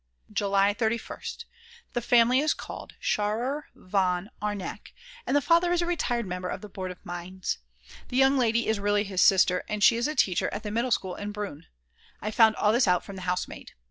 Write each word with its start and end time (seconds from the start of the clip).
July 0.33 0.73
31st. 0.73 1.45
The 1.93 2.01
family 2.01 2.39
is 2.39 2.55
called 2.55 2.95
Scharrer 2.99 3.65
von 3.75 4.31
Arneck, 4.41 4.95
and 5.27 5.35
the 5.35 5.41
father 5.41 5.71
is 5.71 5.83
a 5.83 5.85
retired 5.85 6.25
member 6.25 6.49
of 6.49 6.61
the 6.61 6.69
Board 6.69 6.89
of 6.89 7.05
Mines. 7.05 7.59
The 8.09 8.17
young 8.17 8.35
lady 8.35 8.65
is 8.67 8.79
really 8.79 9.03
his 9.03 9.21
sister, 9.21 9.63
and 9.69 9.83
she 9.83 9.97
is 9.97 10.07
a 10.07 10.15
teacher 10.15 10.49
at 10.51 10.63
the 10.63 10.71
middle 10.71 10.89
school 10.89 11.13
in 11.15 11.31
Brunn. 11.31 11.67
I 12.19 12.31
found 12.31 12.55
all 12.55 12.73
this 12.73 12.87
out 12.87 13.03
from 13.05 13.15
the 13.15 13.21
housemaid. 13.29 13.73